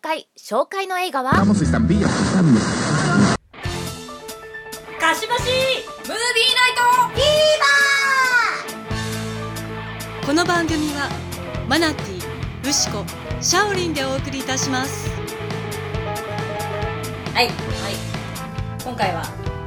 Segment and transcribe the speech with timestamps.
[0.00, 1.32] 回紹介の映画は？
[1.32, 1.44] か
[5.14, 5.42] しばし
[6.06, 11.08] ムービーナイトフィーこの番組は
[11.68, 13.04] マナティーウシコ
[13.40, 15.10] シャオリンでお送りいたします。
[15.10, 17.54] バーはい、はい、
[18.84, 19.22] 今回は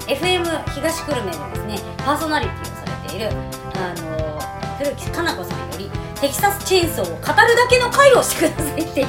[0.08, 0.44] FM
[0.74, 3.30] 東久留米でですねパーソナリティをされている
[3.76, 4.40] あの
[4.78, 5.90] 古木かな子さんより
[6.24, 7.22] テキサスチェーンソーを語る
[7.54, 9.08] だけの回をしてくださいっていう。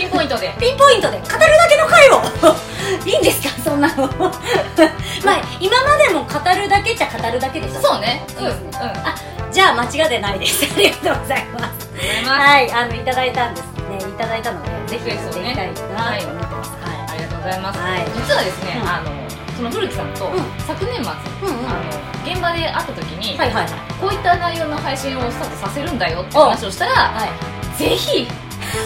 [0.00, 0.48] ピンポイントで。
[0.58, 2.22] ピンポイントで語るだけの回を。
[3.04, 3.50] いいんですか？
[3.62, 4.08] そんなの。
[4.16, 7.82] まあ今までも語るだけっちゃ語るだけでした。
[7.82, 8.24] そうね。
[8.34, 8.70] そうですね。
[8.80, 8.96] うんうん。
[9.06, 9.14] あ
[9.52, 10.64] じゃあ間違ってないで す。
[10.64, 11.88] ありがとうございます。
[12.26, 13.64] はいあのいただいたんです。
[13.90, 16.72] ねいただいたのでぜひやっていきたいなと思ってます。
[16.82, 18.06] ありがとうございます、はい。
[18.16, 18.88] 実はですね、うん。
[18.88, 19.10] あの
[19.58, 20.38] その古木さんと、うん。
[20.60, 21.66] 昨年末、うんうん。
[21.66, 23.72] あの現場で会った時に、はいはいはい。
[24.00, 27.76] こういった内容の配信をスタートさせるんだよって話をしたら、はい。
[27.76, 28.28] ぜひ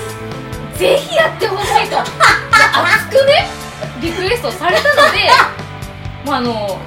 [0.79, 1.99] ぜひやってほしいと。
[2.01, 3.47] 熱くね？
[4.01, 5.31] リクエストされたので
[6.25, 6.81] もうあの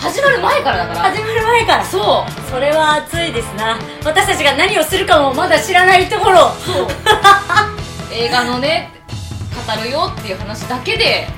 [0.00, 1.00] 始まる前からだから。
[1.10, 1.84] 始まる前から。
[1.84, 2.50] そう。
[2.50, 3.76] それは熱いですな。
[4.04, 6.54] 私たちが何をするかもまだ知らないところ。
[6.64, 6.86] そう。
[8.12, 8.92] 映画のね
[9.66, 11.28] 語るよっていう話だけで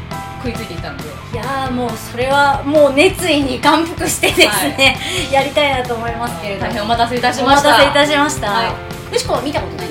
[0.44, 1.04] 食いついていたんで。
[1.04, 4.96] いやーもうそれはもう熱意に感服してですね、
[5.32, 6.66] やりたいなと思いますけれども。
[6.68, 7.70] 大変お待たせいたしおました。
[7.70, 8.74] 待たせいたしました、は
[9.16, 9.88] しこは見たことない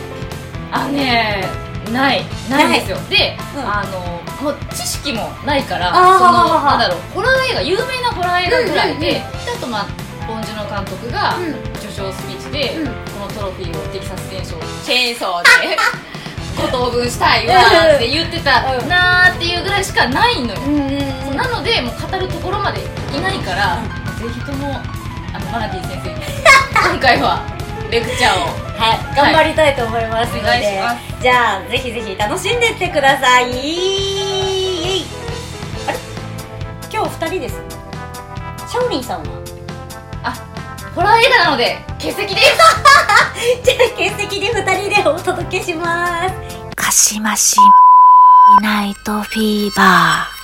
[0.72, 1.48] あね
[1.92, 2.24] ない。
[2.50, 2.98] ないんですよ。
[3.10, 3.62] で、うん。
[3.62, 9.86] あのもう知識もないからそのはははなんだろうホラー映画有名なホラー映画ぐらいで、うんうんあとまあ
[10.26, 11.50] ポンジュの監督がうん。
[11.76, 12.88] 受賞スピーチで、うん。
[12.88, 15.76] このトロフィーをテキサス戦争チェーンソーで
[16.58, 18.88] ご当分したいわーって言ってたうん。
[18.90, 20.60] なーっていうぐらいしかないのよ、
[21.36, 22.82] なのでもう語るところまで
[23.16, 23.78] いないから、
[24.20, 24.76] ぜひとも
[25.34, 26.16] あのマナティ先生に
[26.92, 27.42] 今回は
[27.90, 28.46] レクチャーを
[28.80, 30.54] はい頑張りたいと思いますので、お願
[30.96, 33.46] いじゃあぜひぜひ楽しんでってください。
[33.46, 33.54] あれ？
[36.92, 37.56] 今日二人です。
[38.68, 39.26] シャオリンさんは？
[39.26, 39.49] あ
[41.00, 42.58] ホラー映画なので欠席です。
[43.64, 46.76] じゃあ欠席で二人でお届けします。
[46.76, 47.56] かしまし
[48.62, 50.39] ナイトフィーバー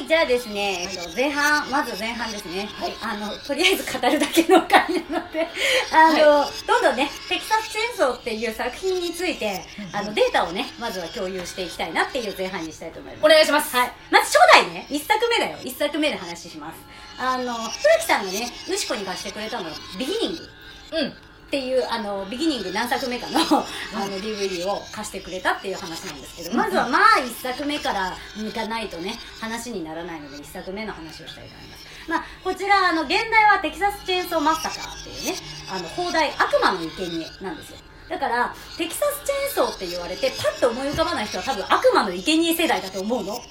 [0.00, 2.66] はいじゃあですね、えっと、前半まず前半ですね、
[3.02, 5.46] あのとりあえず語るだけの回なので
[5.92, 9.60] あの、どんどんねテキサスチェーンソーっていう作品について、
[9.92, 13.26] あのデータをねまずは共有していきたいなっていう前半にしたいと思います。
[13.26, 13.76] お願いします。
[13.76, 13.92] はい。
[14.10, 15.58] まず初代ね、一作目だよ。
[15.62, 16.78] 一作目で話します。
[17.18, 17.68] あの、古
[18.00, 20.48] 木さんがね、ウシコに貸してくれたのは、ビギニング。
[20.92, 31.86] うんっていう、あの、ビギニング何作目かの、あの、DVD を貸してくれたっていう話なんですけど、まずはまあ、一作目から向かないとね、話にならないので、一作目の話をしたいと思います。
[32.08, 35.34] まあ、こちら、あの、現代はテキサスチェーンソーマッサカーっていうね、
[35.68, 37.78] あの、放題、悪魔の生贄なんですよ。
[38.08, 43.42] だから、テキサスチェーンソーって言われて、パッと思い浮かばない人は多分悪魔の生贄世代だと思うの。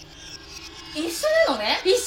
[0.96, 2.00] 一緒なのね一緒よ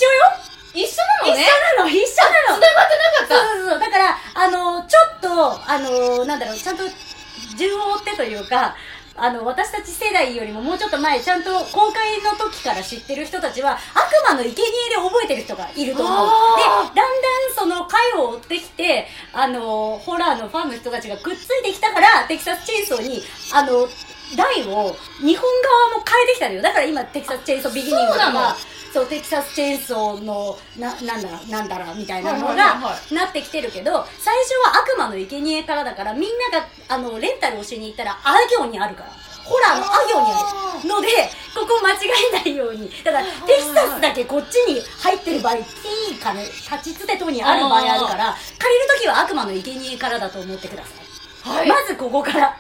[0.75, 6.83] 一緒な一緒のねなの一緒なの繋がってなかったそうそうそうだからあのちょっとあのなんだろうちゃんと
[7.57, 8.77] 順を追ってというか
[9.15, 13.79] あの私たち世代よりももうちょっと前ちゃんと公開の時から知ってる人たちは悪
[14.29, 14.63] 魔の生贄で
[14.97, 16.27] 覚えてる人がいると思う。
[16.57, 17.09] であだんだん
[17.55, 23.23] その回を追ってきてあのホラーのファンの人たちがくっついてきたからテキサスチェーンソーに
[23.53, 23.87] あの
[24.37, 26.63] 台を日本側も変えてきたのよ。
[26.63, 28.57] だから今テキサスチェーンソービギニングとか
[28.93, 39.11] そうテキサスチェーンソーのななんだらなんだらみたいなのがはなってきてるけど最初は悪魔の生贄からだからみんながあのレンタルをしに行ったらあ行にあるから。
[39.45, 40.31] ホラーのあ行に。
[40.31, 41.09] あるので
[41.53, 41.97] ここ間違
[42.33, 42.89] えないように。
[43.03, 51.12] だからテキサスだけこっちに入ってる場合 T かね立ちつてとにある場合あるから借りる時は悪魔の生贄からだと思ってください、
[51.45, 51.69] はい。
[51.69, 52.57] まずここから。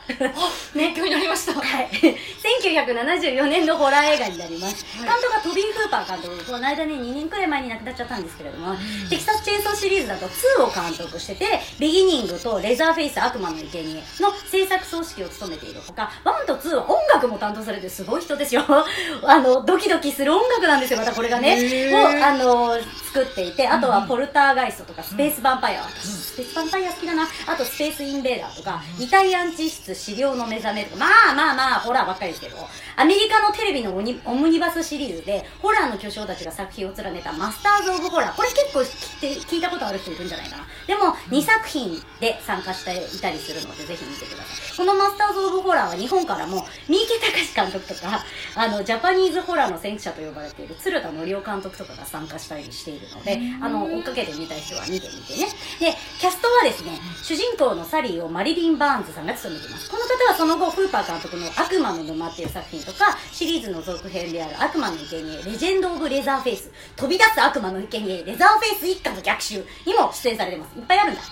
[0.75, 1.53] 勉強になりました。
[1.55, 6.45] はい、1974年のホラー映画になります、監督はトビー・フーパー監督。
[6.45, 8.75] この間ね2年くらい前に亡くなっちゃったんですけれども、
[9.09, 18.65] テキサスチェーンソーシリーズだと2を監督しててビギニングとレザーフェイス悪魔の生贄の制作総指揮を務めているほか1と2は音楽も担当されてるすごい人ですよ。
[19.25, 21.91] あのドキドキする音楽なんですよまたこれがね。
[21.93, 22.79] をあの
[23.13, 27.29] 作っていてあとはポルターガイストとかスペースヴァンパイア、私スペースヴァンパイア好きだな。
[27.47, 32.57] あとスペースインベーダーとか遺体安置室資料の目覚めとかまあまあまあホラーばっかりですけど
[32.97, 38.37] アメリカのテレビのオニオムニバスシリーズでホラーの巨匠たちが作品を連ねたマスターズ・オブ・ホラー。
[38.37, 40.65] これ結構聞いて聞いたことある人いるんじゃないかな。
[40.87, 44.77] でも2作品で参加していたりするのでぜひ見てください。
[44.77, 48.25] このマスターズ・オブ・ホラーは日本からも三池隆監督とか
[48.55, 55.47] あのジャパニーズホラーの先駆者と呼ばれている鶴田則夫監督とかが参加したりしているのであの追っかけてみたい人は見てみてね。
[55.81, 59.91] でキャストはですね主人公のサリーをマリリン・バーンズさんが務めています。
[59.91, 70.79] この方はその後フーパー監督の「悪魔の沼」っていう作品とかシリーズの続編である「悪魔の生贄レジェンド・オブ・レザーフェイス」飛び出す悪魔の生贄レザーフェイス一家の逆襲にも出演されてます。
[70.79, 71.23] いっぱいあるんだ。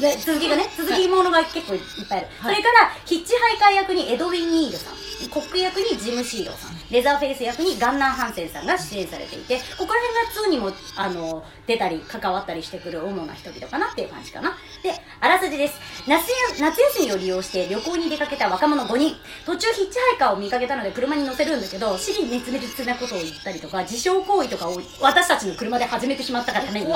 [0.00, 2.54] で続きがね続きものが結構いっぱいある、はい。
[2.54, 4.94] それからヒッチハイカー役にエドウィン・ニールさん。
[5.30, 10.00] コック役にジム・シードウさんレザーフェイス役にガンナー・ハンセンさんが出演されていてここら
[10.48, 14.56] 辺が2にもあの出たり関わったりしてくる主な人々かなっていう感じかな。
[14.82, 15.80] であらすじです。
[16.06, 16.28] 夏
[16.60, 19.16] や夏休みを利用して旅行に出かけた若者5人。
[19.46, 26.94] 途中ヒッチハイカーを見かけたので車に乗せるんだけど死に熱烈なことを言ったりとか自傷行為とかを私たちの車で始めてしまったがために、ね、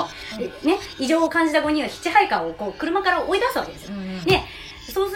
[0.99, 4.08] 異常を感じた5人はヒッチハイカーをこう車から追い出すわけですよ、うん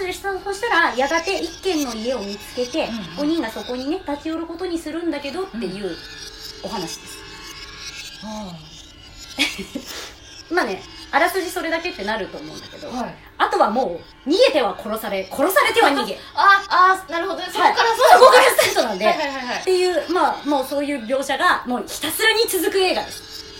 [0.03, 5.95] うんねそうするそそしたらやがて一軒の家を見つけて、うん5人がそこにね立ち寄ることにするんだけどっていう
[6.63, 7.17] お話です、
[10.53, 10.81] まあね
[11.13, 13.15] あらすじそれだけってなると思うんだけど、はい。
[13.37, 16.17] あとはもう逃げては殺され殺されては逃げ。
[16.33, 17.39] ああなるほど。
[17.39, 19.57] ねそこからはいそこからスタートなんで、はいはいはいはい。
[19.59, 23.21] っていうまあもうそういう描写がもうひたすらに続く映画です。
[23.21, 23.52] あ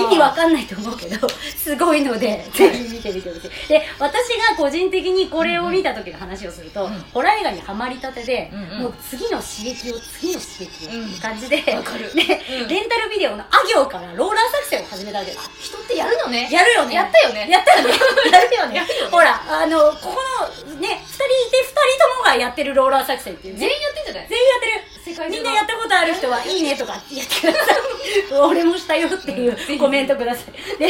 [0.00, 3.68] 意味わかんないと思うけど すごいのでぜひ見てみてほしい。
[3.68, 7.04] で私が個人的にこれを見た時の話をすると、うん。
[7.12, 8.82] ホラー映画にはまりたてで、うんうん。
[8.84, 12.12] もう次の刺激を次の刺激をっていう感じで、わかる。
[12.14, 12.22] で
[12.62, 12.68] うん。
[12.68, 16.48] レンタルビデオのあ行からローラー作戦を始めたわけです人ってやるのね。
[16.50, 16.94] やるよね。
[16.94, 17.48] やったよね。
[17.50, 17.94] やったよね。
[18.32, 18.86] やるよね。
[19.10, 20.22] ほらあのここ
[20.68, 23.60] のね2人いて2人ともがやってるローラー作戦っていうね。
[23.60, 24.26] 全員やってんじゃない？
[24.28, 24.83] 全員やってる
[25.30, 27.76] みんなやったことある人はいいねとかってやってください。
[28.40, 30.78] 俺もしたよっていうコメントください。
[30.78, 30.86] で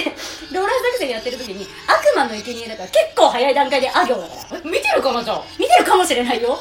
[0.52, 4.60] ローラー作戦やってる時に悪魔の生贄だから結構早い段階であ行だから。
[4.64, 5.42] 見てるかなじゃあ。
[5.58, 6.58] 見てるかもしれないよ。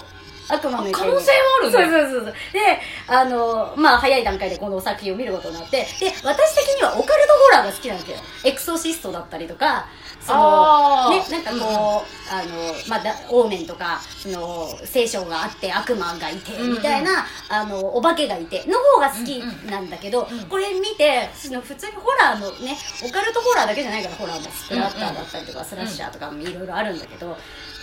[0.50, 2.34] 悪魔の可能性もあるねそうそうそうそう。
[2.52, 8.18] であのまあ早い段階でこの作品を見ることになってで私的にはオカルトホラーが好きなんですよ。
[8.44, 9.88] エクソシストだったりとか
[10.26, 19.40] そのねなんかこう、あのまあだオーメンとかその聖書があって悪魔がいてみたいな、あのお化けがいての方が好き
[19.70, 27.36] なんだけど、これ見てその普通にホラーのねオカルトホラーだけじゃないからホラーもスプラッターだったりとか、スラッシャーとかもいろいろあるんだけど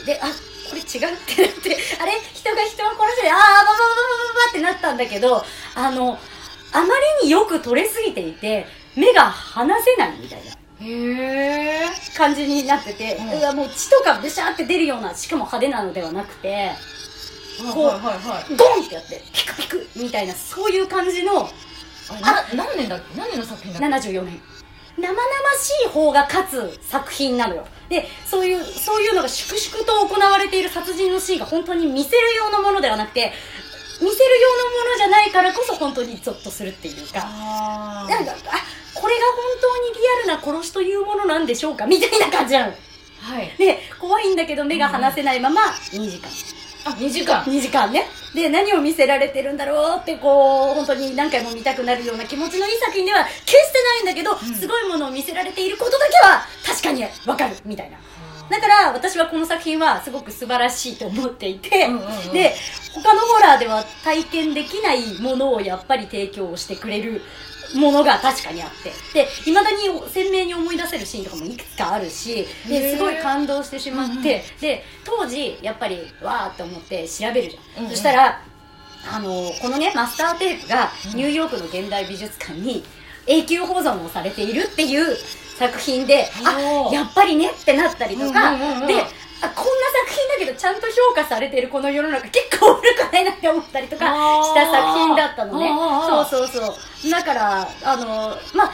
[0.06, 2.12] であこれ違うってなって あれ？
[2.32, 5.44] 人が人を殺してああバババババババってなったんだけど
[5.74, 6.18] あの
[6.72, 6.86] あま
[7.22, 8.66] りによく撮れすぎていて
[8.96, 11.86] 目が離せないみたいなへえ
[12.16, 13.38] 感じになってて、うん。
[13.38, 16.70] うわもう血とかブシャーって出るようなしかも派手なのではなくて
[17.74, 18.56] こうはいはいはい。
[18.56, 21.48] ゴンってやってピクピクみたいなそういう感じのあ
[22.54, 23.18] 何年だっけ？
[23.18, 24.40] 何年の作品だっけ？74年。
[24.98, 25.16] 生々
[25.58, 27.66] しい方が勝つ作品なのよ。
[27.88, 33.32] でそういうそういうのが粛々と行われている殺人のシーンが本当に見せるようなものではなくて
[34.00, 37.20] 見せるようなものじゃないからこそ本当にゾッとするっていうか。
[37.24, 38.34] あなんかあ
[38.94, 40.00] これが本当にリ
[40.32, 42.72] アルな殺しというものなんでしょうかみたいな感じなの。
[43.20, 43.54] はい。
[43.58, 45.60] で怖いんだけど目が離せないまま
[45.92, 46.28] 2時間。
[46.84, 47.42] あ2時間。
[47.44, 48.06] 2時間ね。
[48.34, 57.98] で何を見せられてるんだろうってこう本当に何回も見たくなるような気持ちのいい作品では決してないんだけど、すごいものを見せられていることだけは確かにわかるみたいな
[58.50, 62.32] だから私はこの作品はすごく素晴らしいと思っていて、うんうんうん。
[62.32, 62.54] で
[62.92, 67.22] 他のホラーでは体験できないものをやっぱり提供してくれる
[67.76, 68.90] ものが確かにあって。
[69.14, 69.76] でいまだに
[70.08, 77.92] 鮮明に思い出せるシーンとかもいくつかあるしですごい感動してしまって、で当時やっぱりわーって思って調べるじゃん、うんうん。
[77.92, 78.42] そしたら
[79.12, 82.84] あのこのねマスターテープがニューヨークの現代美術館に
[83.26, 85.16] 永久保存をされているっていう
[85.60, 88.86] 作品で、あやっぱりねってなったりとか、うんうんうんうん。
[88.86, 88.94] で
[89.42, 95.68] あこんな作品だけどちゃんと評価されてるこの世の中結構悪くないなって思ったりとかした作品だったのね。
[96.08, 96.74] そうそうそ
[97.08, 97.10] う。
[97.10, 98.06] だからあの
[98.54, 98.72] まあ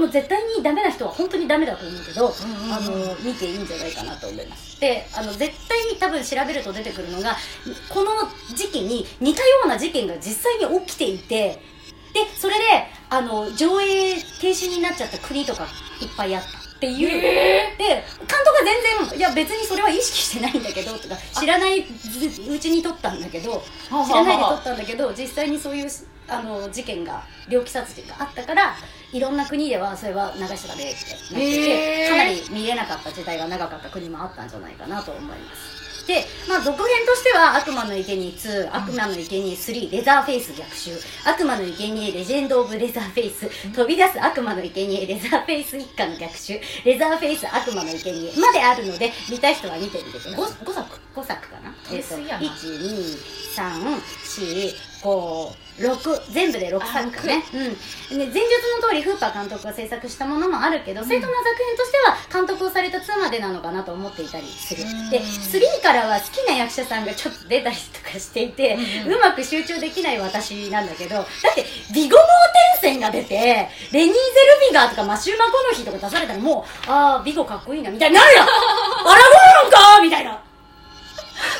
[0.00, 2.72] もう絶対にダメな人は本当にダメだと思うけど、うんうんうん。
[2.72, 4.80] あの見ていいんじゃないかなと思います。
[4.80, 7.36] であの絶対に多分調べると出てくるのが
[7.90, 8.10] この
[8.54, 11.60] 時期に似たような事件が実際に起きていて
[12.12, 12.64] でそれで
[13.16, 15.64] あの上映停止になっちゃった国とか
[16.00, 18.62] いっぱいあったっていう、で監督は
[18.98, 23.62] 全然いや別にそれは意識してないんだけどとか知らないうちに撮ったんだけど
[24.04, 25.88] 知らないで撮ったんだけど実際にそういう
[26.26, 28.74] あの事件が猟奇殺人があったから
[29.12, 32.08] いろんな国ではそれは流しちゃダメってなってへー？
[32.08, 40.90] てかなり見れなかった時代が長かった国もあったんじゃないかなと思いますで、まあ、続編としては、悪魔の生贄2、悪魔の生贄3、レザーフェイス逆襲、
[41.24, 50.32] 悪魔の生贄レジェンド・オブ・レザーフェイス、飛び出す悪魔の生贄レザーフェイス一家の逆襲、レザーフェイス悪魔の生贄まであるので、見た人は見てみてください。
[50.34, 51.74] 5, 5作 ?5 作かな？
[51.90, 52.44] えっ、と、1、2、
[53.56, 55.98] 3、4、こう六
[56.30, 58.40] 全部で六作かね、うん、で前述
[58.80, 74.14] の通りフーパー監督が制作したものもあるけど、正当な作品としては監督をされた妻でなのかなと思っていたりする、で3からは好きな役者さんがちょっと出たりとかしていて、う、まく集中できない私なんだけどだってビゴモーテンセンが出てレニー・ゼル
[74.70, 78.46] ビガーとかマシュー・マコノヒーとか出されたらもうああビゴかっこいいなみたいになるやん。
[78.48, 80.43] アラゴーロンかみたいな。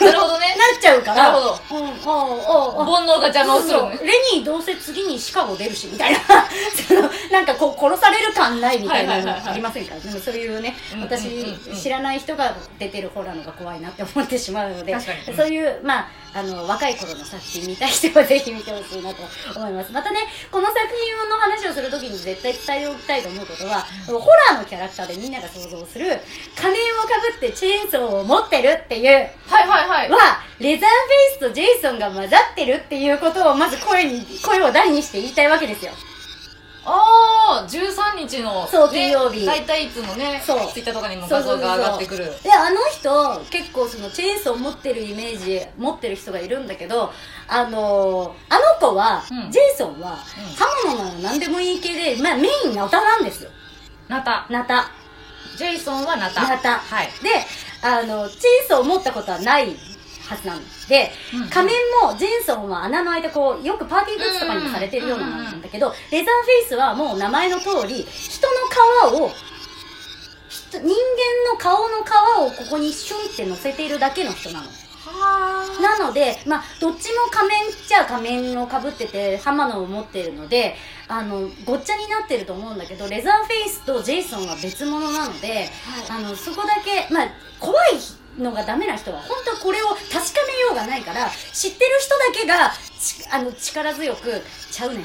[0.01, 0.55] なるほどね。
[0.57, 1.33] なっちゃうから。
[1.33, 1.81] なるほど。
[1.81, 6.19] うん、ああああ煩悩が邪魔をするのねレニーどうせ次にシカゴ出るしみたいな。
[6.87, 9.53] そのなんかこう殺される感ないみたいなのはいはいはいはい。
[9.53, 9.95] ありませんか？
[9.97, 11.77] でもそういうねうんうんうん私うん。
[11.77, 14.97] 知らない人が出てるホラーのが怖いなって思ってしまうので
[15.37, 19.23] そういうまああの若い頃の作品見たい人はぜひ見てほしいなと
[19.57, 19.93] 思います。
[19.93, 20.19] またね
[20.51, 24.19] この作品の話をするときに絶対伝えておきたいと思うことはホ
[24.51, 26.07] ラーのキャラクターでみんなが想像する
[26.61, 29.29] 仮面をかぶってチェーンソーを持ってるっていう。
[29.47, 30.19] はいはいはいは、
[30.59, 35.93] レザーフェイスとジェイソンが混ざってるっていうことをまず声に、声を大にして言いたいわけですよ。
[36.87, 39.47] ああ13日のそうね金曜日。
[39.47, 40.71] 大体いつもねそう。
[40.73, 42.27] ツイッターとかにも画像が上がってくる。
[42.43, 47.11] で、あの人、結構そのチェーンソーを持ってるイメージ、持ってる人がいるんだけど、
[47.49, 49.51] あのーあの子は、うん。
[49.51, 50.17] ジェイソンは、
[50.57, 53.51] 刃物なの何でもいい系で、まあメインナタなんですよ。
[54.09, 54.47] ナタ。
[54.51, 54.91] ナタ。
[55.57, 56.43] ジェイソンはナタ。
[56.47, 56.79] ナタ。
[56.81, 57.07] はい。
[57.23, 57.31] で、
[57.87, 59.77] あの、チェーンソーを持ったことはない
[60.27, 68.47] はずなんで、うん仮面もジェンソンは穴の間こうよくパーティーグッズとかにもされてるようなものなんだけど、レザーフェイスはもう名前の通り人
[69.11, 69.31] の皮を
[70.49, 70.89] 人人間
[71.53, 74.67] の顔の皮をここにシュンって乗せているだけの人なの。
[75.11, 80.75] はなので、まあ、どっちも仮面っちゃ仮面をかぶってて、刃物を持ってるので、
[81.09, 85.69] あの、ごっちゃになってると思うんだけど、レザーフェイスとジェイソンは別物なので、
[86.09, 87.29] あの、そこだけ、まあ、
[87.61, 95.05] 怖いのがダメな人は、本当はこれを確かめようがないから、知ってる人だけが、ちあの、力強く、ちゃうねん。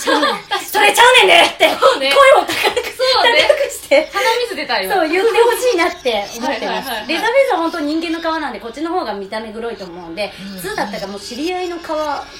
[0.00, 0.64] ちゃうねん。
[0.64, 7.04] それちゃうねんねって、声を高く、そうね高くして、鼻水出た今そう、言ってほしいなって思ってますはいはいはいは。
[7.04, 11.82] いレザーは本当人間の皮なんで、こっちの方が見た目黒いと思うんで、うん普通だったらもう知り合いの皮、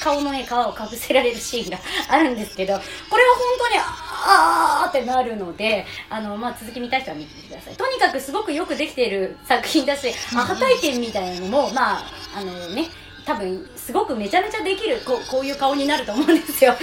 [0.01, 3.81] 顔のね、皮をかぶせられるシーンがあるんですけど、これは本当に、
[4.27, 7.77] あーってなるので、あの、まあ、続き見たい人は見てみてください。
[7.77, 12.05] とにかくすごくよくできている作品だし、アハ体験みたいなのも、まあ、
[12.37, 12.89] あのね、
[13.27, 16.75] 多分すごくめちゃめちゃできるこうこういう顔になると思うんですよ。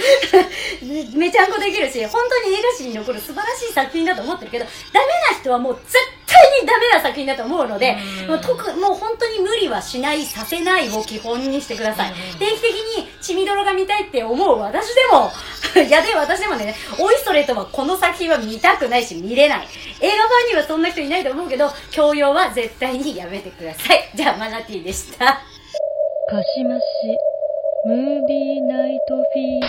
[1.14, 5.96] めちゃんこできるし本当に映画史に残る素晴らしい作品だと思ってるけどダメな人はもう絶
[6.26, 8.26] 対にダメな作品だと思うのでうん。
[8.28, 12.10] もう特もう本当に無理はしないさせないを基本にしてください。
[12.10, 12.38] うん。
[12.38, 15.32] 定期的に血みどろが見たいって思う私でも
[15.86, 19.68] いやで私でもねおいそれとはこの作品は見たくないし見れない。
[20.00, 24.10] 映画版にはそんな人いないと思うけど教養は絶対にやめてください。
[24.14, 25.40] じゃあマナティーでした
[26.30, 26.82] かしまし
[27.84, 29.62] ムービーナイトフィー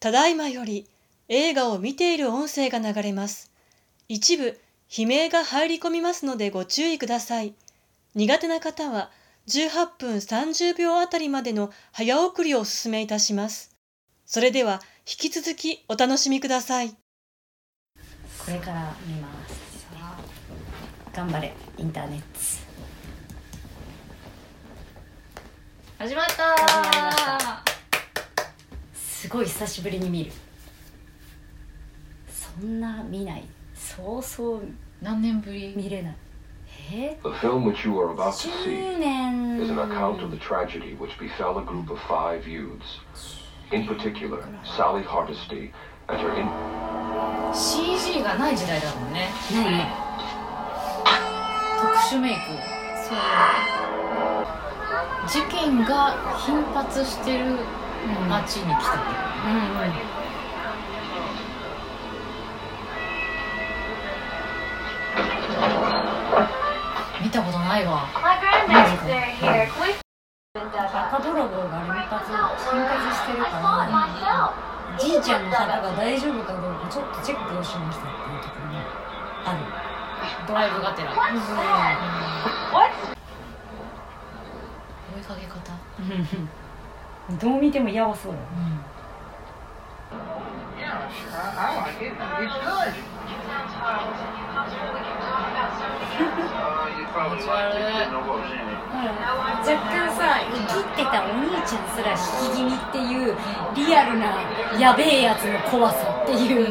[0.00, 0.88] ただいまより
[1.28, 3.50] 映画を見ている音声が流れます。
[4.08, 4.58] 一部
[4.94, 7.54] 悲鳴が入り込みますのでご注意ください。
[8.14, 9.10] 苦手な方は
[9.48, 13.74] 18分30秒あたりまでの早送りをお勧めいたします。
[14.26, 16.94] それでは引き続きお楽しみください。
[18.44, 19.23] これから見
[21.14, 22.24] 頑張れインターネット
[25.98, 27.62] 始まった,
[28.94, 30.32] すごい久しぶりに見る。
[32.28, 33.44] そんな見ない。
[33.74, 34.62] そうそう
[35.00, 35.72] 何年ぶり？
[35.76, 36.16] 見れない。
[36.92, 39.60] え？10年。
[47.54, 49.30] CG がない時代だもんね。
[49.54, 50.03] ないね。
[51.84, 52.40] 特殊メイク。
[52.96, 53.18] そう。
[55.28, 57.58] 事件が頻発してる
[58.26, 58.94] 街に来た
[59.44, 59.62] うんうん。
[67.22, 68.06] 見たことないわ。
[68.06, 68.34] 墓
[71.22, 72.38] 泥棒が連発頻
[72.80, 73.54] 発してるから
[74.98, 78.78] じいちゃんの墓が大丈夫かどうかちょっとチェックをしましたっていうところが
[79.44, 79.83] ある
[80.46, 81.10] ドライブがてら。
[81.10, 81.14] 追
[85.20, 85.60] いかけ方。
[87.40, 88.44] どう見てもやばそうだよ。
[88.56, 88.80] うん。
[99.64, 102.16] 若干さ生きってたお兄ちゃんすら引
[102.52, 103.36] き気味っていう
[103.74, 104.22] リアルな
[104.78, 106.66] やべえやつの怖さっていう、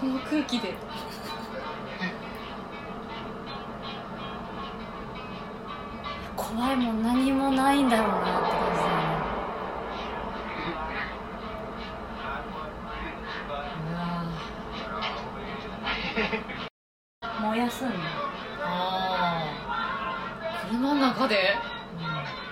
[0.00, 0.74] この空気で
[6.58, 8.88] 怖いもん何もないんだろうなって感じだ
[16.18, 16.42] ね。
[17.42, 17.94] 燃やすんだ。
[18.60, 21.54] ああ車の中で、
[21.96, 22.47] うん。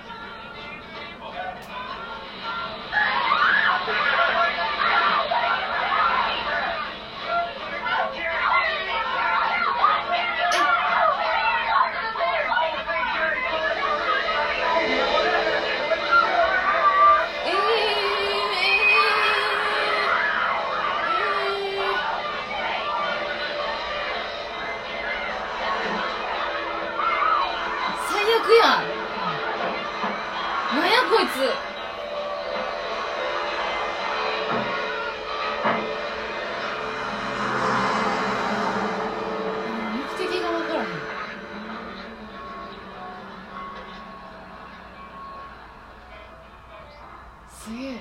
[47.67, 48.01] すげえ。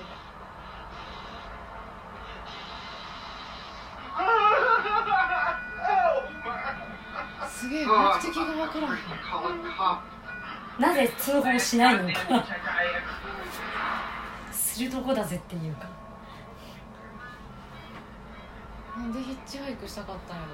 [7.50, 8.96] すげえ目的が分からへん
[10.80, 12.46] なぜ通報しないのか。
[14.52, 15.88] するとこだぜっていうか。
[18.96, 20.14] なんでヒッチハイクしたか。
[20.14, 20.50] ったんやろ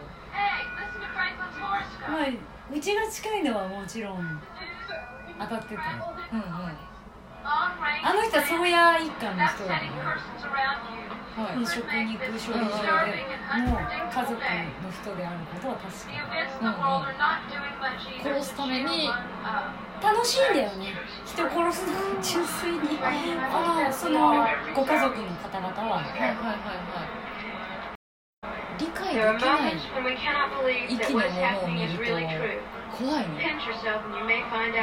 [2.18, 2.28] まあ
[2.74, 4.42] うちが近いのはもちろん。
[5.38, 5.82] 当たってた。
[5.82, 6.91] ようんうん
[8.04, 10.18] あの人は宗谷一家の人だから
[11.32, 11.60] はい。
[11.60, 13.24] 飲食肉処理場で
[13.62, 13.80] もう
[14.12, 16.18] 家族の人であることは確か
[16.62, 19.10] うんうん殺すために
[20.02, 20.94] 楽しいんだよね。
[21.26, 27.22] 人を殺すのが純粋にあのそのご家族の方々ははいはいはいはい
[28.80, 29.78] 理解できない。
[30.90, 32.04] 息のものを見ると
[32.98, 33.56] 怖いね。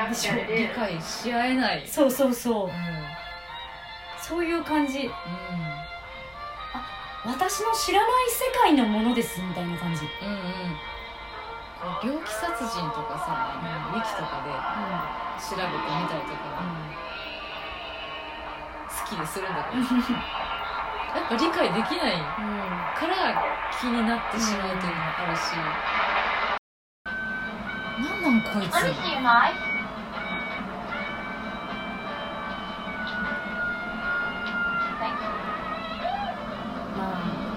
[0.09, 1.87] でしょ理解し合えない。
[1.87, 2.67] そうそうそう。
[2.67, 2.73] うん。
[4.21, 5.07] そういう感じ。
[5.07, 5.11] う
[7.27, 10.03] 私の知らない世界のものですみたいな感じ。
[10.03, 10.43] んうんうん。
[11.79, 13.61] こう猟奇殺人とかさ
[13.93, 14.51] ウィキとかで
[15.39, 16.65] 調べてみたりとか
[18.89, 20.39] 好きでするんだけど。
[21.15, 22.13] やっぱ理解できない
[22.95, 23.43] から
[23.81, 25.57] 気になってしまうというのもあるし、
[27.99, 28.73] 何なんこいつ？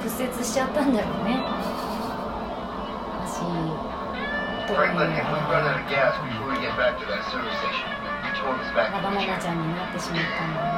[0.02, 1.38] 屈折しちゃったんだろうね。
[3.22, 3.42] 足
[4.68, 4.74] と
[8.92, 10.72] まだまだちゃんになってしまったんだな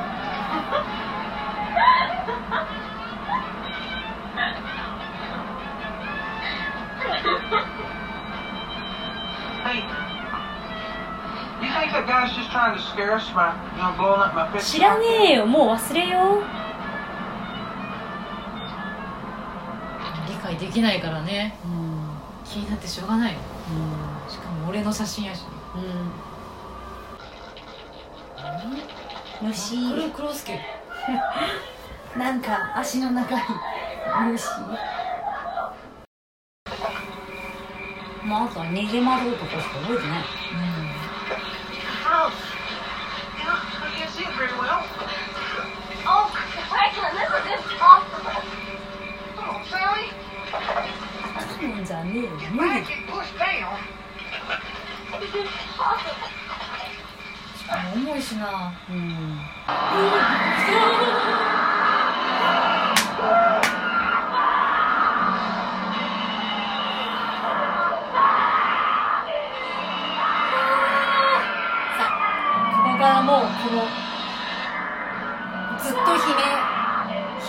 [14.61, 16.43] 知らねえよもう忘れよう。
[20.27, 21.57] 理解できないからね。
[21.65, 22.09] うん。
[22.45, 23.39] 気になってしょうがないよ。
[23.69, 24.31] うん。
[24.31, 25.43] しかも俺の写真やし。
[29.41, 29.47] うん。
[29.47, 29.89] 虫。
[29.89, 30.59] これクロスケ。
[32.17, 33.43] なんか足の長い。
[34.31, 34.45] 虫。
[38.23, 40.23] まああとは逃げ惑うとかしか覚えてない
[42.13, 42.37] Gross.
[43.39, 44.85] You know, I can't see it very well.
[46.05, 46.29] Oh,
[46.69, 48.37] Franklin, this is impossible.
[49.35, 50.13] Come on, Sally.
[51.57, 53.81] 頼んじゃねえよ無 Back 理 and push down.
[55.19, 56.29] This is impossible.
[57.95, 59.39] 重いしなうん
[73.33, 73.81] もうこの
[75.79, 76.45] ずっと悲鳴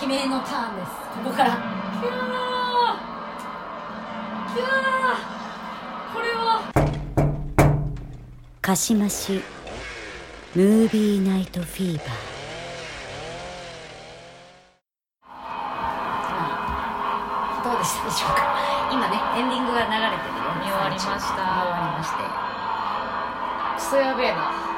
[0.01, 0.89] 悲鳴のターンです。
[1.13, 1.49] ここから。
[1.51, 2.13] キャー
[4.51, 4.65] キャー
[6.11, 6.65] これは
[8.61, 9.43] かしまし
[10.55, 12.07] ムービーナイトフィーバー。
[17.63, 18.57] どうでしたでしょうか。
[18.91, 21.13] 今ねエンディングが流れてるよ見終わりました。
[21.13, 21.29] 見終
[21.69, 22.17] わりまして。
[23.75, 24.73] クソやべえな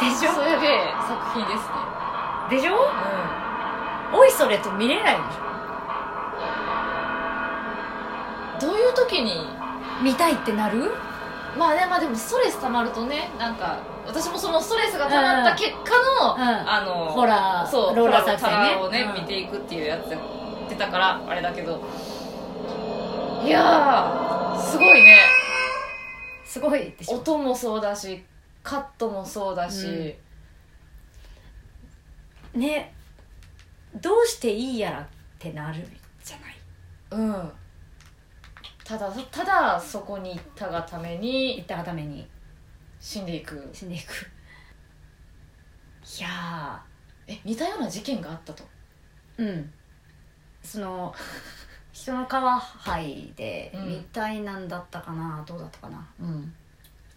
[0.00, 1.72] でしクソやべえ作品ですね。
[2.50, 2.74] でしょ？
[2.74, 5.24] うおいそれと見れないでし
[8.58, 10.92] んどういう時にょ見たいってなる？
[11.58, 15.76] まあねまあでもストレス溜まるとねなんか私もそのストレスが溜まった結果
[16.22, 16.40] の、うん。
[16.40, 18.74] あのホラーそうローラーホ作戦ね。
[18.74, 19.22] ホラーをね、うん。
[19.22, 20.18] 見ていくっていうやつや
[20.66, 21.82] ってたからあれだけど。
[23.44, 25.18] いやーすごいね。
[26.44, 27.16] すごいでしょ。
[27.16, 28.22] 音もそうだし
[28.66, 30.16] カットもそうだし、
[32.52, 32.92] ね。
[34.02, 35.06] どうしていいやらっ
[35.38, 35.86] てなる
[36.24, 36.56] じゃない。
[37.12, 37.52] うん。
[38.82, 42.26] ただただそこに行ったがため行にったがために。
[42.98, 43.70] 死んでいく。
[43.72, 44.02] 死んでいく。
[46.18, 46.82] いや
[47.28, 48.64] え似たような事件があったと。
[49.38, 49.72] ーうん。
[50.64, 51.14] その
[51.92, 53.88] 人の皮剥いでうん。
[53.90, 56.04] みたいなんだったかな、どうだったかな。
[56.18, 56.52] うん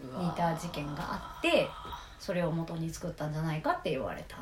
[0.01, 1.67] 似た事件があって
[2.17, 4.37] それを元に作ったんじゃないかって言われた。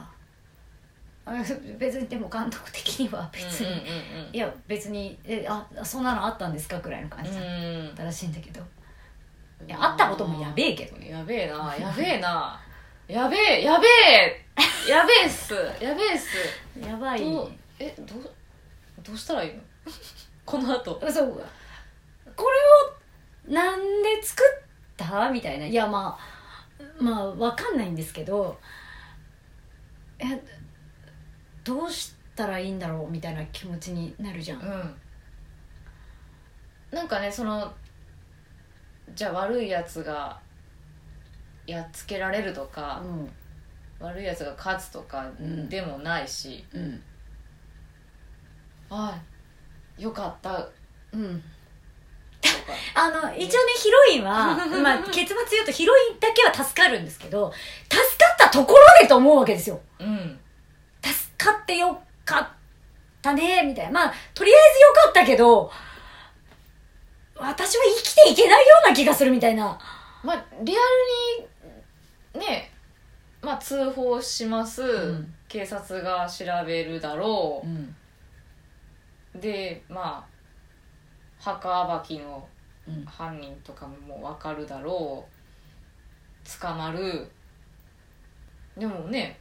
[1.25, 1.31] あ
[1.77, 3.83] 別にでも監督的には別に、
[4.31, 6.79] いや別にえあそんなのあったんですか？
[6.79, 8.03] くらいの感じだった。
[8.05, 8.61] らしいんだけど、
[9.67, 11.09] いやあったこともやべえけどね。
[11.09, 11.75] やべえな。
[11.77, 12.59] やべえな。
[13.07, 14.45] やべえやべえ。
[14.89, 15.53] やべえっす。
[15.81, 16.37] やべえっす。
[16.79, 17.19] やばい。
[17.19, 18.33] どうえどう
[19.03, 19.61] どうしたらいいの？
[20.45, 20.97] この後。
[21.11, 21.45] そう。
[22.35, 22.45] こ
[23.47, 24.66] れをなんで作っ
[24.97, 25.31] た？
[25.31, 25.65] みたいな。
[25.65, 28.59] いやまあまあわかんないんですけど
[30.19, 30.25] え
[31.63, 34.95] どうしたらいいんだろうみたいな気持ちになるじゃん、うん。
[36.91, 37.71] なんかねその
[39.15, 40.39] じゃあ悪いやつが
[41.65, 43.03] やっつけられるとか、
[43.99, 45.67] 悪いやつが勝つとかん。
[45.69, 46.81] でもないし、うん。
[46.81, 47.03] うん
[48.89, 50.57] ああよかった。
[50.57, 50.71] と
[51.11, 51.39] うん。
[51.39, 51.56] か
[52.93, 57.51] あの一応ねヒロインは、 まあ、結末言うとヒロインだけは助かるんですけど
[57.89, 59.79] 助かったところでと思うわけですよ。
[59.99, 60.39] うん。
[61.01, 62.47] 助かってよかっ
[63.21, 63.91] たねみたいな。
[63.91, 65.71] まあとりあえずよかったけど
[67.35, 69.77] 私は生きていけないような気がするみたいな。
[70.23, 70.79] まあリア
[72.35, 72.71] ルにね
[73.41, 75.33] まあ通報します、ん。
[75.47, 77.95] 警察が調べるだろん
[79.35, 80.36] うでまあ
[81.39, 82.47] 墓暴きの
[82.87, 83.05] うん。
[83.05, 86.61] 犯人とかも分かるだろう。
[86.61, 87.29] 捕まる。
[88.77, 89.39] でもね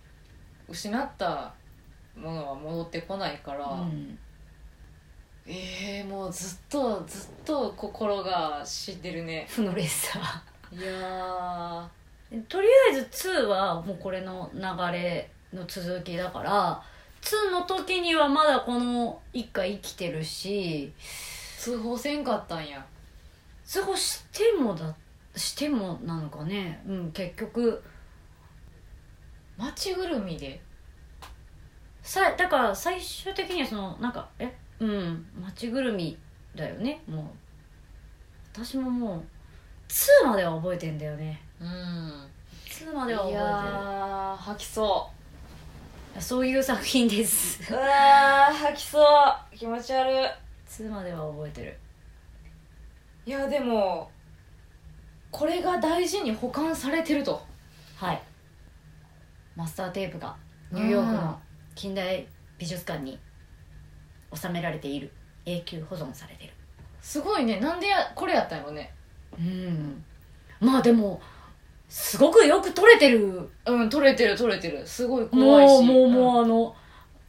[0.68, 1.54] 失った
[2.16, 4.18] ものは戻ってこないから、うん。
[5.46, 9.46] えー、もうずっとずっと心が死んでるね。
[9.48, 10.18] 負のレッサ
[10.72, 12.42] いやー。
[12.48, 14.60] とりあえず2はもうこれの流
[14.92, 16.82] れの続きだから
[17.22, 22.84] 2の時にはまだこの一家生きてるしー通報せんかったんや。
[23.64, 24.94] 通報してもだ
[25.34, 26.82] してもなのかね。
[26.86, 27.82] うん結局
[29.56, 30.60] 町ぐるみで。
[32.02, 34.54] さだから最終的にはそのなんかえ？
[34.78, 36.16] うん町ぐるみ
[36.54, 37.02] だよね。
[37.08, 37.24] もう
[38.52, 39.22] 私ももう
[39.88, 41.42] 2までは覚えてんだよね。
[41.60, 41.68] うん。
[42.66, 45.10] 2までは覚えいやー吐きそ
[46.12, 47.72] てるそういう作品です。
[47.72, 49.00] ううわー吐きそ
[49.52, 49.56] う。
[49.56, 51.78] 気持ち悪い2までは覚えてる。
[53.24, 54.10] いやでも
[55.30, 57.42] これが大事に保管されてると。
[57.96, 58.22] はい。
[59.54, 60.36] マスターテープが
[60.70, 61.38] ニューヨークの
[61.74, 62.26] 近代
[62.58, 63.18] 美術館に
[64.34, 65.10] 収められている。
[65.44, 66.52] 永久保存されてる。
[67.00, 67.60] すごいね。
[67.60, 68.92] なんでやこれやったんやろね。
[69.38, 70.04] うん。
[70.60, 71.20] まあでも
[71.88, 73.48] すごくよく撮れてる。
[73.66, 74.86] うん撮れてる撮れてる。
[74.86, 75.84] すごい怖いし。
[75.84, 76.74] もうもううもうあの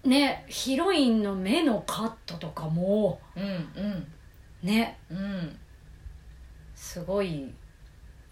[0.08, 4.08] ねヒロインの目のカットとかもうんうん。
[4.64, 4.98] ね。
[5.10, 5.58] うん
[6.76, 7.54] すごい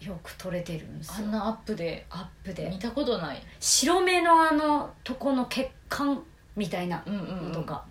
[0.00, 1.26] よく撮れてるんですよ。
[1.26, 2.06] あんなアップで。
[2.10, 2.68] アップで。
[2.68, 3.42] 見たことない。
[3.60, 6.22] 白目のあのとこの血管
[6.54, 7.84] みたいなうんうん、うん、のとか、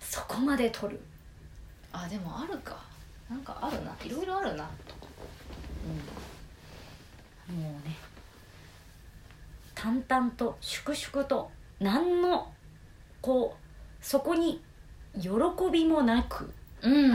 [0.00, 1.00] そこまで撮る。
[1.92, 2.76] あでもあるか。
[3.30, 3.94] なんかあるな。
[4.04, 4.64] いろいろあるな。
[4.64, 4.70] も
[7.48, 7.96] うね。
[9.74, 11.50] 淡々と粛々と
[11.82, 12.50] 何の
[13.20, 14.62] こうそこに
[15.20, 15.28] 喜
[15.70, 16.50] びもなく
[16.82, 17.12] うん。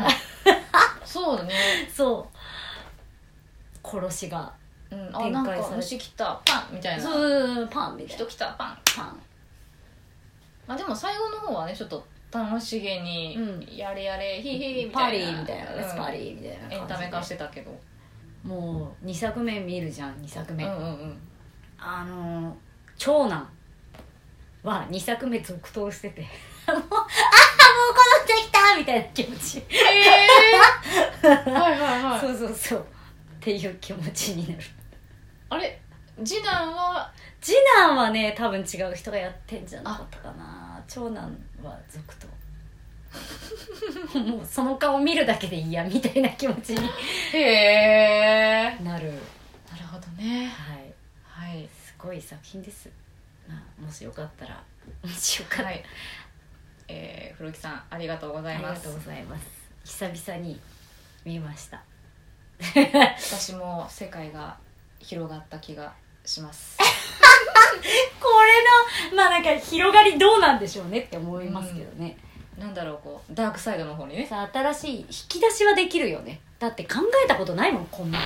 [1.03, 1.53] そうだね。
[1.93, 3.87] そう。
[3.87, 4.53] 殺しが
[4.89, 5.15] うん。
[5.15, 6.41] あなんか展開され虫来た。
[6.45, 7.03] パンみたいな。
[7.03, 8.53] そうパンみたい人な来た。
[8.53, 8.77] パン。
[8.95, 9.19] パン。
[10.67, 13.75] まあでも最後の方はねちょっと楽しげに、うん。
[13.75, 15.31] やれやれヒーヒーみパたいな。
[15.31, 15.97] リーみたいな、うん。
[15.97, 17.71] パリーみたいなエンタメ化してたけど。
[18.43, 21.21] もう2作目見るじゃん2作目、うんうんうん。
[21.77, 22.55] あのー
[22.97, 23.47] 長男
[24.63, 26.25] は2作目続投してて。
[26.67, 27.05] あもうああもう戻
[28.23, 29.63] ってきたみたいな気持ち。
[31.25, 32.19] はいはいはい。
[32.25, 32.79] そうそうそう。
[32.79, 32.83] っ
[33.39, 34.63] ていう気持ちになる。
[35.49, 35.79] あれ？
[36.25, 37.11] 次男は？
[37.39, 40.83] 次男はね多分違う人がやってんじゃなかったかな。
[40.87, 42.27] 長男は続投。
[44.19, 46.89] もうその顔見るだけで嫌みたいな気持ちに
[47.33, 47.39] へ
[48.77, 49.13] えなる。
[49.71, 50.47] なるほどね。
[50.47, 50.93] はい。
[51.23, 51.69] はい。
[51.69, 52.89] すごい作品です、
[53.47, 54.63] まあ、もしよかったら。
[55.03, 55.83] もしよかったら、はい。
[56.89, 58.79] えー、古木さんありがとうございます。
[58.79, 59.45] ありがとうございます。
[59.83, 60.59] 久々に
[61.25, 61.83] 見ました。
[62.59, 64.57] 私も世界が
[64.99, 65.93] 広がった気が
[66.25, 66.77] します。
[68.19, 68.27] こ
[69.11, 72.17] れのまあなんか広がりどうなんでしょうねって思いますけどね、
[72.57, 74.25] なんだろうこうダークサイドの方にね。
[74.25, 76.39] さ新しい引き出しはできるよね。
[76.59, 78.25] だって考えたことないもんこんなの。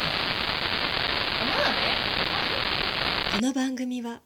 [3.34, 4.22] この番組は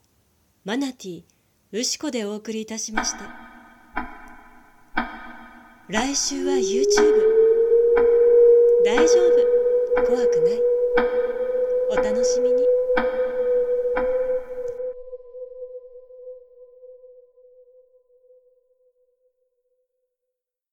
[0.66, 1.24] マナティ
[1.74, 3.20] ウシコでお送りいたしました。
[5.88, 6.86] 来週は YouTube
[8.84, 9.04] 大丈
[10.00, 10.08] 夫。
[10.08, 10.60] 怖くない。
[11.92, 12.75] お楽しみに。